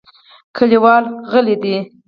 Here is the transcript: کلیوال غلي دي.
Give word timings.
کلیوال 0.57 1.03
غلي 1.31 1.55
دي. 1.63 1.75